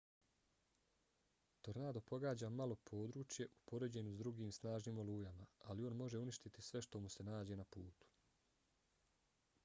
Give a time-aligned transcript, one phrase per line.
[1.65, 6.81] tornado pogađa malo područje u poređenju s drugim snažnim olujama ali on može uništiti sve
[6.87, 8.09] što mu se nađe na putu